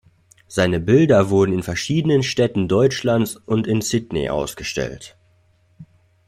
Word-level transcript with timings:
Seine 0.47 0.79
Bilder 0.79 1.29
wurden 1.29 1.53
in 1.53 1.61
verschiedenen 1.61 2.23
Städten 2.23 2.67
Deutschlands 2.67 3.35
und 3.35 3.67
in 3.67 3.81
Sydney 3.81 4.31
ausgestellt. 4.31 5.15